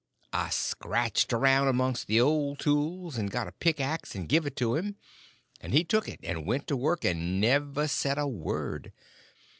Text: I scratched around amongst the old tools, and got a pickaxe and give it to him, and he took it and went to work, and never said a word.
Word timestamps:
I 0.33 0.49
scratched 0.49 1.31
around 1.31 1.67
amongst 1.67 2.07
the 2.07 2.19
old 2.19 2.57
tools, 2.57 3.17
and 3.19 3.29
got 3.29 3.47
a 3.47 3.51
pickaxe 3.51 4.15
and 4.15 4.27
give 4.27 4.47
it 4.47 4.55
to 4.55 4.73
him, 4.73 4.95
and 5.59 5.73
he 5.75 5.83
took 5.83 6.09
it 6.09 6.19
and 6.23 6.47
went 6.47 6.65
to 6.69 6.75
work, 6.75 7.05
and 7.05 7.39
never 7.39 7.87
said 7.87 8.17
a 8.17 8.27
word. 8.27 8.93